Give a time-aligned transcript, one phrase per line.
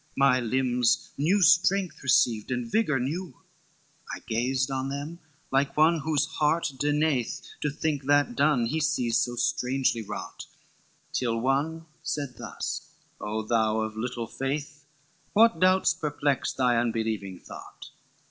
[0.17, 3.27] My limbs new strength received, and vigor new.
[4.07, 5.19] XXIX "I gazed on them
[5.51, 10.47] like one whose heart denieth To think that done, he sees so strangely wrought;
[11.13, 14.87] Till one said thus, 'O thou of little faith,
[15.33, 17.91] What doubts perplex thy unbelieving thought?